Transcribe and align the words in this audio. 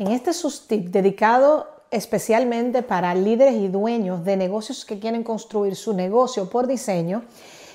En 0.00 0.12
este 0.12 0.32
sustip 0.32 0.88
dedicado 0.88 1.68
especialmente 1.90 2.82
para 2.82 3.14
líderes 3.14 3.56
y 3.56 3.68
dueños 3.68 4.24
de 4.24 4.34
negocios 4.34 4.86
que 4.86 4.98
quieren 4.98 5.22
construir 5.22 5.76
su 5.76 5.92
negocio 5.92 6.48
por 6.48 6.66
diseño, 6.66 7.24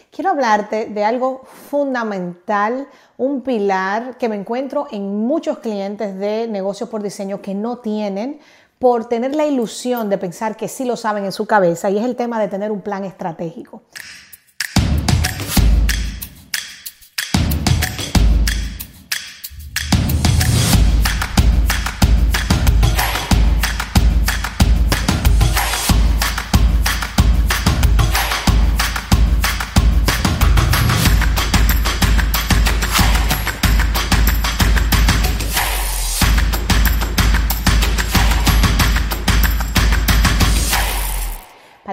quiero 0.09 0.31
hablarte 0.31 0.87
de 0.87 1.05
algo 1.05 1.43
fundamental, 1.69 2.87
un 3.19 3.41
pilar 3.41 4.17
que 4.17 4.27
me 4.27 4.37
encuentro 4.37 4.87
en 4.89 5.27
muchos 5.27 5.59
clientes 5.59 6.17
de 6.17 6.47
negocios 6.47 6.89
por 6.89 7.03
diseño 7.03 7.43
que 7.43 7.53
no 7.53 7.77
tienen 7.77 8.39
por 8.79 9.07
tener 9.07 9.35
la 9.35 9.45
ilusión 9.45 10.09
de 10.09 10.17
pensar 10.17 10.57
que 10.57 10.67
sí 10.67 10.83
lo 10.83 10.97
saben 10.97 11.25
en 11.25 11.31
su 11.31 11.45
cabeza 11.45 11.91
y 11.91 11.99
es 11.99 12.05
el 12.05 12.15
tema 12.15 12.39
de 12.39 12.47
tener 12.47 12.71
un 12.71 12.81
plan 12.81 13.05
estratégico. 13.05 13.83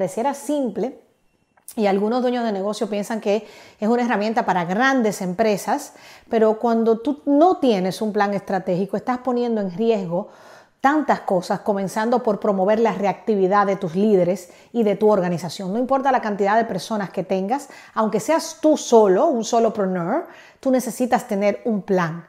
Pareciera 0.03 0.35
simple 0.35 0.99
y 1.77 1.87
algunos 1.87 2.23
dueños 2.23 2.43
de 2.43 2.51
negocio 2.51 2.91
piensan 2.91 3.21
que 3.21 3.47
es 3.79 3.89
una 3.89 4.03
herramienta 4.03 4.45
para 4.45 4.65
grandes 4.65 5.23
empresas, 5.23 5.93
pero 6.29 6.59
cuando 6.59 6.99
tú 6.99 7.23
no 7.25 7.59
tienes 7.59 8.03
un 8.03 8.13
plan 8.13 8.35
estratégico, 8.35 8.97
estás 8.97 9.19
poniendo 9.19 9.61
en 9.61 9.71
riesgo 9.71 10.31
tantas 10.81 11.21
cosas, 11.21 11.61
comenzando 11.61 12.21
por 12.21 12.41
promover 12.41 12.81
la 12.81 12.95
reactividad 12.95 13.65
de 13.65 13.77
tus 13.77 13.95
líderes 13.95 14.51
y 14.73 14.83
de 14.83 14.97
tu 14.97 15.09
organización. 15.09 15.73
No 15.73 15.79
importa 15.79 16.11
la 16.11 16.21
cantidad 16.21 16.57
de 16.57 16.65
personas 16.65 17.11
que 17.11 17.23
tengas, 17.23 17.69
aunque 17.95 18.19
seas 18.19 18.59
tú 18.61 18.77
solo, 18.77 19.27
un 19.27 19.45
solopreneur, 19.45 20.27
tú 20.59 20.73
necesitas 20.73 21.29
tener 21.29 21.63
un 21.65 21.83
plan. 21.83 22.27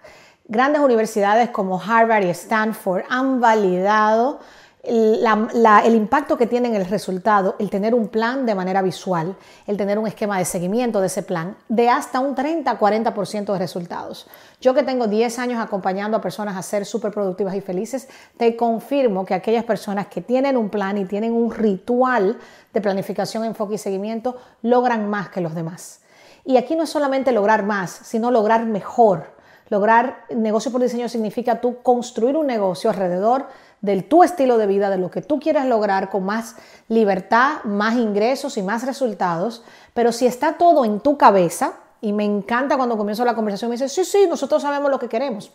Grandes 0.48 0.84
universidades 0.84 1.50
como 1.50 1.82
Harvard 1.82 2.22
y 2.22 2.30
Stanford 2.30 3.06
han 3.10 3.42
validado 3.42 4.42
el 4.84 5.96
impacto 5.96 6.38
que 6.38 6.46
tiene 6.46 6.68
en 6.68 6.76
el 6.76 6.86
resultado, 6.86 7.56
el 7.58 7.70
tener 7.70 7.96
un 7.96 8.10
plan 8.10 8.46
de 8.46 8.54
manera 8.54 8.82
visual, 8.82 9.38
el 9.66 9.78
tener 9.78 9.98
un 9.98 10.08
esquema 10.08 10.38
de 10.38 10.44
seguimiento 10.44 11.00
de 11.00 11.08
ese 11.08 11.24
plan, 11.24 11.56
de 11.70 11.90
hasta 11.90 12.20
un 12.20 12.36
30-40% 12.36 13.54
de 13.54 13.60
resultados. 13.60 14.28
Yo 14.60 14.74
que 14.74 14.84
tengo 14.84 15.08
10 15.08 15.40
años 15.40 15.62
acompañando 15.62 16.18
a 16.18 16.22
personas 16.22 16.58
a 16.58 16.62
ser 16.62 16.86
súper 16.86 17.14
productivas 17.14 17.56
y 17.56 17.62
felices, 17.62 18.10
te 18.36 18.58
confirmo 18.58 19.26
que 19.26 19.34
aquellas 19.34 19.64
personas 19.64 20.08
que 20.08 20.22
tienen 20.22 20.58
un 20.58 20.70
plan 20.70 20.98
y 20.98 21.06
tienen 21.06 21.32
un 21.32 21.50
ritual 21.50 22.38
de 22.74 22.82
planificación, 22.82 23.46
enfoque 23.46 23.76
y 23.76 23.78
seguimiento, 23.78 24.36
logran 24.64 25.10
más 25.10 25.30
que 25.30 25.40
los 25.40 25.56
demás. 25.56 26.02
Y 26.44 26.58
aquí 26.58 26.76
no 26.76 26.84
es 26.84 26.90
solamente 26.90 27.32
lograr 27.32 27.64
más, 27.64 28.02
sino 28.04 28.32
lograr 28.32 28.66
mejor. 28.66 29.33
Lograr 29.74 30.26
negocio 30.30 30.72
por 30.72 30.84
diseño 30.84 31.10
significa 31.10 31.60
tú 31.60 31.82
construir 31.82 32.38
un 32.38 32.46
negocio 32.46 32.92
alrededor 32.92 33.48
del 33.82 34.04
tu 34.04 34.22
estilo 34.22 34.60
de 34.60 34.68
vida, 34.68 34.92
de 34.92 35.00
lo 35.00 35.10
que 35.10 35.24
tú 35.24 35.40
quieres 35.40 35.66
lograr 35.66 36.12
con 36.12 36.26
más 36.26 36.58
libertad, 36.90 37.64
más 37.64 37.96
ingresos 37.96 38.56
y 38.58 38.62
más 38.62 38.86
resultados. 38.86 39.64
Pero 39.96 40.12
si 40.12 40.28
está 40.28 40.60
todo 40.60 40.86
en 40.86 41.00
tu 41.00 41.18
cabeza, 41.18 41.74
y 42.02 42.14
me 42.14 42.24
encanta 42.24 42.78
cuando 42.78 42.98
comienzo 42.98 43.26
la 43.26 43.34
conversación, 43.34 43.72
me 43.72 43.78
dice, 43.78 43.90
sí, 43.90 44.06
sí, 44.06 44.28
nosotros 44.30 44.62
sabemos 44.62 44.92
lo 44.92 45.00
que 45.00 45.10
queremos. 45.10 45.52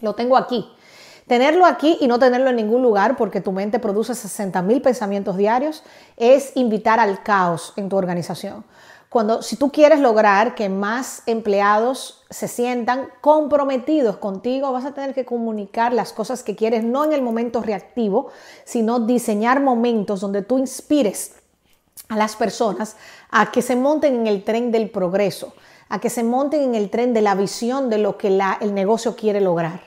Lo 0.00 0.14
tengo 0.14 0.36
aquí. 0.36 0.70
Tenerlo 1.26 1.66
aquí 1.66 1.98
y 2.00 2.06
no 2.06 2.20
tenerlo 2.20 2.50
en 2.50 2.56
ningún 2.56 2.82
lugar 2.82 3.16
porque 3.16 3.40
tu 3.40 3.50
mente 3.50 3.80
produce 3.80 4.14
60 4.14 4.62
mil 4.62 4.80
pensamientos 4.80 5.36
diarios 5.36 5.82
es 6.16 6.52
invitar 6.54 7.00
al 7.00 7.24
caos 7.24 7.72
en 7.74 7.88
tu 7.88 7.96
organización 7.96 8.62
cuando 9.14 9.42
si 9.42 9.54
tú 9.54 9.70
quieres 9.70 10.00
lograr 10.00 10.56
que 10.56 10.68
más 10.68 11.22
empleados 11.26 12.24
se 12.30 12.48
sientan 12.48 13.10
comprometidos 13.20 14.16
contigo, 14.16 14.72
vas 14.72 14.84
a 14.84 14.92
tener 14.92 15.14
que 15.14 15.24
comunicar 15.24 15.92
las 15.92 16.12
cosas 16.12 16.42
que 16.42 16.56
quieres 16.56 16.82
no 16.82 17.04
en 17.04 17.12
el 17.12 17.22
momento 17.22 17.62
reactivo, 17.62 18.32
sino 18.64 18.98
diseñar 18.98 19.60
momentos 19.60 20.20
donde 20.20 20.42
tú 20.42 20.58
inspires 20.58 21.36
a 22.08 22.16
las 22.16 22.34
personas 22.34 22.96
a 23.30 23.52
que 23.52 23.62
se 23.62 23.76
monten 23.76 24.16
en 24.16 24.26
el 24.26 24.42
tren 24.42 24.72
del 24.72 24.90
progreso, 24.90 25.54
a 25.88 26.00
que 26.00 26.10
se 26.10 26.24
monten 26.24 26.62
en 26.62 26.74
el 26.74 26.90
tren 26.90 27.14
de 27.14 27.22
la 27.22 27.36
visión 27.36 27.90
de 27.90 27.98
lo 27.98 28.18
que 28.18 28.36
el 28.62 28.74
negocio 28.74 29.14
quiere 29.14 29.40
lograr. 29.40 29.80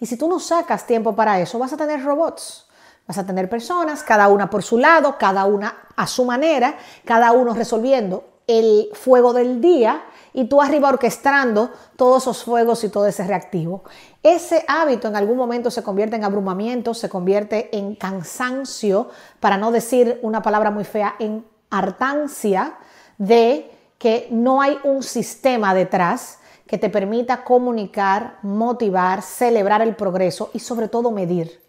Y 0.00 0.06
si 0.06 0.16
tú 0.16 0.26
no 0.26 0.40
sacas 0.40 0.86
tiempo 0.86 1.14
para 1.14 1.38
eso, 1.38 1.58
vas 1.58 1.74
a 1.74 1.76
tener 1.76 2.02
robots. 2.02 2.66
Vas 3.06 3.18
a 3.18 3.26
tener 3.26 3.50
personas, 3.50 4.02
cada 4.02 4.28
una 4.28 4.48
por 4.48 4.62
su 4.62 4.78
lado, 4.78 5.18
cada 5.18 5.44
una 5.44 5.82
a 5.96 6.06
su 6.06 6.24
manera, 6.24 6.78
cada 7.04 7.32
uno 7.32 7.52
resolviendo 7.52 8.29
el 8.50 8.88
fuego 8.94 9.32
del 9.32 9.60
día 9.60 10.02
y 10.32 10.46
tú 10.46 10.60
arriba 10.60 10.88
orquestando 10.88 11.70
todos 11.96 12.24
esos 12.24 12.42
fuegos 12.42 12.82
y 12.82 12.88
todo 12.88 13.06
ese 13.06 13.24
reactivo. 13.24 13.84
Ese 14.22 14.64
hábito 14.66 15.06
en 15.06 15.14
algún 15.14 15.36
momento 15.36 15.70
se 15.70 15.84
convierte 15.84 16.16
en 16.16 16.24
abrumamiento, 16.24 16.92
se 16.92 17.08
convierte 17.08 17.76
en 17.76 17.94
cansancio, 17.94 19.08
para 19.38 19.56
no 19.56 19.70
decir 19.70 20.18
una 20.22 20.42
palabra 20.42 20.72
muy 20.72 20.84
fea, 20.84 21.14
en 21.20 21.44
hartancia 21.70 22.74
de 23.18 23.70
que 23.98 24.26
no 24.30 24.60
hay 24.60 24.78
un 24.82 25.04
sistema 25.04 25.72
detrás 25.72 26.38
que 26.66 26.78
te 26.78 26.90
permita 26.90 27.44
comunicar, 27.44 28.38
motivar, 28.42 29.22
celebrar 29.22 29.82
el 29.82 29.94
progreso 29.94 30.50
y 30.52 30.58
sobre 30.58 30.88
todo 30.88 31.12
medir. 31.12 31.62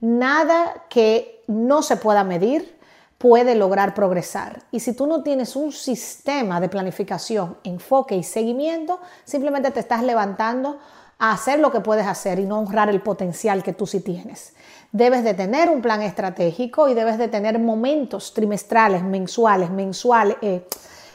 Nada 0.00 0.84
que 0.90 1.42
no 1.46 1.82
se 1.82 1.96
pueda 1.96 2.24
medir 2.24 2.75
puede 3.18 3.54
lograr 3.54 3.94
progresar. 3.94 4.62
Y 4.70 4.80
si 4.80 4.92
tú 4.92 5.06
no 5.06 5.22
tienes 5.22 5.56
un 5.56 5.72
sistema 5.72 6.60
de 6.60 6.68
planificación, 6.68 7.56
enfoque 7.64 8.14
y 8.16 8.22
seguimiento, 8.22 9.00
simplemente 9.24 9.70
te 9.70 9.80
estás 9.80 10.02
levantando 10.02 10.78
a 11.18 11.32
hacer 11.32 11.60
lo 11.60 11.70
que 11.70 11.80
puedes 11.80 12.06
hacer 12.06 12.38
y 12.38 12.44
no 12.44 12.58
honrar 12.58 12.90
el 12.90 13.00
potencial 13.00 13.62
que 13.62 13.72
tú 13.72 13.86
sí 13.86 14.00
tienes. 14.00 14.54
Debes 14.92 15.24
de 15.24 15.34
tener 15.34 15.70
un 15.70 15.80
plan 15.80 16.02
estratégico 16.02 16.88
y 16.88 16.94
debes 16.94 17.16
de 17.16 17.28
tener 17.28 17.58
momentos 17.58 18.34
trimestrales, 18.34 19.02
mensuales, 19.02 19.70
mensuales, 19.70 20.36
eh, 20.42 20.66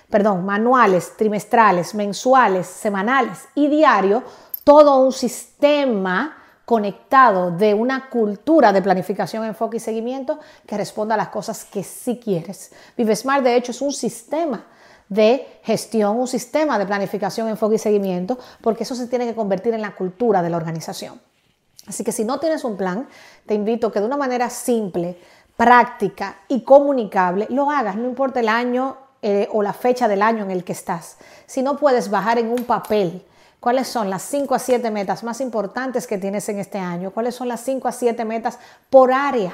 perdón, 0.09 0.44
manuales, 0.44 1.16
trimestrales, 1.17 1.94
mensuales, 1.94 2.67
semanales 2.67 3.47
y 3.53 3.67
diario, 3.67 4.23
todo 4.63 4.97
un 4.97 5.11
sistema 5.11 6.41
conectado 6.71 7.51
de 7.51 7.73
una 7.73 8.09
cultura 8.09 8.71
de 8.71 8.81
planificación, 8.81 9.43
enfoque 9.43 9.75
y 9.75 9.79
seguimiento 9.81 10.39
que 10.65 10.77
responda 10.77 11.15
a 11.15 11.17
las 11.17 11.27
cosas 11.27 11.65
que 11.65 11.83
sí 11.83 12.17
quieres. 12.17 12.71
ViveSmart, 12.95 13.43
de 13.43 13.57
hecho, 13.57 13.73
es 13.73 13.81
un 13.81 13.91
sistema 13.91 14.63
de 15.09 15.59
gestión, 15.63 16.17
un 16.17 16.29
sistema 16.29 16.79
de 16.79 16.85
planificación, 16.85 17.49
enfoque 17.49 17.75
y 17.75 17.77
seguimiento, 17.77 18.39
porque 18.61 18.83
eso 18.83 18.95
se 18.95 19.07
tiene 19.07 19.25
que 19.25 19.35
convertir 19.35 19.73
en 19.73 19.81
la 19.81 19.93
cultura 19.93 20.41
de 20.41 20.49
la 20.49 20.55
organización. 20.55 21.19
Así 21.87 22.05
que 22.05 22.13
si 22.13 22.23
no 22.23 22.39
tienes 22.39 22.63
un 22.63 22.77
plan, 22.77 23.05
te 23.45 23.53
invito 23.53 23.87
a 23.87 23.91
que 23.91 23.99
de 23.99 24.05
una 24.05 24.15
manera 24.15 24.49
simple, 24.49 25.19
práctica 25.57 26.37
y 26.47 26.61
comunicable 26.61 27.47
lo 27.49 27.69
hagas, 27.69 27.97
no 27.97 28.07
importa 28.07 28.39
el 28.39 28.47
año 28.47 28.95
eh, 29.21 29.49
o 29.51 29.61
la 29.61 29.73
fecha 29.73 30.07
del 30.07 30.21
año 30.21 30.45
en 30.45 30.51
el 30.51 30.63
que 30.63 30.71
estás. 30.71 31.17
Si 31.47 31.61
no 31.61 31.75
puedes 31.75 32.09
bajar 32.09 32.39
en 32.39 32.49
un 32.49 32.63
papel 32.63 33.25
¿Cuáles 33.61 33.88
son 33.88 34.09
las 34.09 34.23
5 34.23 34.55
a 34.55 34.59
7 34.59 34.89
metas 34.89 35.23
más 35.23 35.39
importantes 35.39 36.07
que 36.07 36.17
tienes 36.17 36.49
en 36.49 36.57
este 36.57 36.79
año? 36.79 37.11
¿Cuáles 37.11 37.35
son 37.35 37.47
las 37.47 37.61
5 37.61 37.88
a 37.88 37.91
7 37.91 38.25
metas 38.25 38.57
por 38.89 39.13
área 39.13 39.53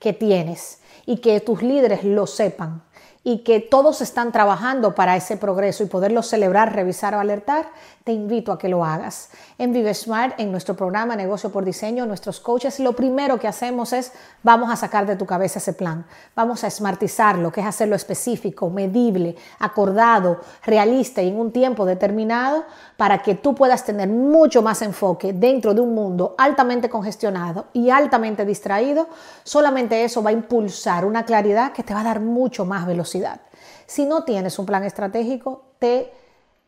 que 0.00 0.14
tienes? 0.14 0.80
Y 1.04 1.18
que 1.18 1.38
tus 1.40 1.60
líderes 1.60 2.04
lo 2.04 2.26
sepan 2.26 2.82
y 3.24 3.40
que 3.40 3.60
todos 3.60 4.00
están 4.00 4.32
trabajando 4.32 4.94
para 4.94 5.14
ese 5.14 5.36
progreso 5.36 5.84
y 5.84 5.88
poderlo 5.88 6.22
celebrar, 6.22 6.74
revisar 6.74 7.14
o 7.14 7.20
alertar, 7.20 7.68
te 8.08 8.14
invito 8.14 8.52
a 8.52 8.58
que 8.58 8.70
lo 8.70 8.86
hagas. 8.86 9.28
En 9.58 9.70
Vive 9.70 9.92
Smart, 9.92 10.40
en 10.40 10.50
nuestro 10.50 10.74
programa 10.74 11.14
Negocio 11.14 11.52
por 11.52 11.62
Diseño, 11.62 12.06
nuestros 12.06 12.40
coaches, 12.40 12.80
lo 12.80 12.94
primero 12.94 13.38
que 13.38 13.46
hacemos 13.46 13.92
es, 13.92 14.12
vamos 14.42 14.70
a 14.70 14.76
sacar 14.76 15.04
de 15.04 15.14
tu 15.14 15.26
cabeza 15.26 15.58
ese 15.58 15.74
plan, 15.74 16.06
vamos 16.34 16.64
a 16.64 16.70
smartizarlo, 16.70 17.52
que 17.52 17.60
es 17.60 17.66
hacerlo 17.66 17.96
específico, 17.96 18.70
medible, 18.70 19.36
acordado, 19.58 20.40
realista 20.64 21.20
y 21.20 21.28
en 21.28 21.38
un 21.38 21.52
tiempo 21.52 21.84
determinado 21.84 22.64
para 22.96 23.22
que 23.22 23.34
tú 23.34 23.54
puedas 23.54 23.84
tener 23.84 24.08
mucho 24.08 24.62
más 24.62 24.80
enfoque 24.80 25.34
dentro 25.34 25.74
de 25.74 25.82
un 25.82 25.94
mundo 25.94 26.34
altamente 26.38 26.88
congestionado 26.88 27.66
y 27.74 27.90
altamente 27.90 28.46
distraído. 28.46 29.08
Solamente 29.44 30.02
eso 30.02 30.22
va 30.22 30.30
a 30.30 30.32
impulsar 30.32 31.04
una 31.04 31.26
claridad 31.26 31.72
que 31.72 31.82
te 31.82 31.92
va 31.92 32.00
a 32.00 32.04
dar 32.04 32.20
mucho 32.20 32.64
más 32.64 32.86
velocidad. 32.86 33.42
Si 33.84 34.06
no 34.06 34.24
tienes 34.24 34.58
un 34.58 34.64
plan 34.64 34.84
estratégico, 34.84 35.74
te 35.78 36.10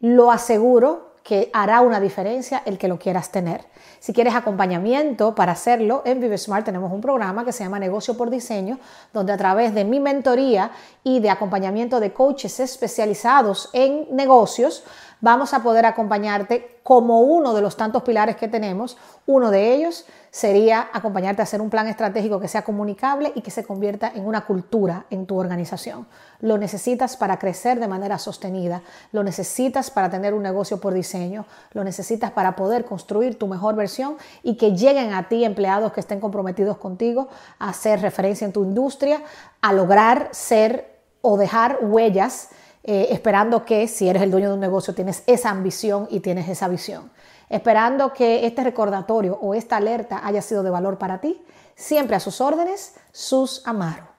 lo 0.00 0.30
aseguro 0.30 1.09
que 1.30 1.48
hará 1.52 1.80
una 1.80 2.00
diferencia 2.00 2.60
el 2.66 2.76
que 2.76 2.88
lo 2.88 2.98
quieras 2.98 3.30
tener. 3.30 3.60
Si 4.00 4.12
quieres 4.12 4.34
acompañamiento 4.34 5.32
para 5.36 5.52
hacerlo, 5.52 6.02
en 6.04 6.18
ViveSmart 6.18 6.64
tenemos 6.64 6.90
un 6.90 7.00
programa 7.00 7.44
que 7.44 7.52
se 7.52 7.62
llama 7.62 7.78
Negocio 7.78 8.16
por 8.16 8.30
Diseño, 8.30 8.80
donde 9.12 9.32
a 9.32 9.36
través 9.36 9.72
de 9.72 9.84
mi 9.84 10.00
mentoría 10.00 10.72
y 11.04 11.20
de 11.20 11.30
acompañamiento 11.30 12.00
de 12.00 12.12
coaches 12.12 12.58
especializados 12.58 13.70
en 13.74 14.08
negocios, 14.10 14.82
vamos 15.20 15.54
a 15.54 15.62
poder 15.62 15.86
acompañarte 15.86 16.80
como 16.82 17.20
uno 17.20 17.54
de 17.54 17.62
los 17.62 17.76
tantos 17.76 18.02
pilares 18.02 18.36
que 18.36 18.48
tenemos. 18.48 18.96
Uno 19.26 19.50
de 19.50 19.74
ellos 19.74 20.06
sería 20.30 20.88
acompañarte 20.92 21.42
a 21.42 21.44
hacer 21.44 21.60
un 21.60 21.70
plan 21.70 21.86
estratégico 21.88 22.40
que 22.40 22.48
sea 22.48 22.62
comunicable 22.62 23.32
y 23.34 23.42
que 23.42 23.50
se 23.50 23.64
convierta 23.64 24.10
en 24.14 24.26
una 24.26 24.46
cultura 24.46 25.06
en 25.10 25.26
tu 25.26 25.38
organización. 25.38 26.06
Lo 26.40 26.56
necesitas 26.56 27.16
para 27.16 27.38
crecer 27.38 27.80
de 27.80 27.88
manera 27.88 28.18
sostenida, 28.18 28.82
lo 29.12 29.22
necesitas 29.22 29.90
para 29.90 30.10
tener 30.10 30.34
un 30.34 30.42
negocio 30.42 30.80
por 30.80 30.94
diseño, 30.94 31.46
lo 31.72 31.84
necesitas 31.84 32.30
para 32.30 32.56
poder 32.56 32.84
construir 32.84 33.38
tu 33.38 33.46
mejor 33.46 33.76
versión 33.76 34.16
y 34.42 34.56
que 34.56 34.74
lleguen 34.74 35.12
a 35.12 35.28
ti 35.28 35.44
empleados 35.44 35.92
que 35.92 36.00
estén 36.00 36.20
comprometidos 36.20 36.78
contigo 36.78 37.28
a 37.58 37.70
hacer 37.70 38.00
referencia 38.00 38.44
en 38.44 38.52
tu 38.52 38.64
industria, 38.64 39.22
a 39.60 39.72
lograr 39.72 40.28
ser 40.32 41.00
o 41.22 41.36
dejar 41.36 41.78
huellas 41.82 42.48
eh, 42.82 43.08
esperando 43.10 43.64
que 43.64 43.88
si 43.88 44.08
eres 44.08 44.22
el 44.22 44.30
dueño 44.30 44.48
de 44.48 44.54
un 44.54 44.60
negocio 44.60 44.94
tienes 44.94 45.22
esa 45.26 45.50
ambición 45.50 46.08
y 46.10 46.20
tienes 46.20 46.48
esa 46.48 46.68
visión 46.68 47.10
esperando 47.50 48.14
que 48.14 48.46
este 48.46 48.64
recordatorio 48.64 49.36
o 49.42 49.54
esta 49.54 49.76
alerta 49.76 50.24
haya 50.24 50.40
sido 50.40 50.62
de 50.62 50.70
valor 50.70 50.96
para 50.96 51.20
ti. 51.20 51.42
Siempre 51.74 52.16
a 52.16 52.20
sus 52.20 52.40
órdenes, 52.40 52.94
sus 53.12 53.66
amaros. 53.66 54.09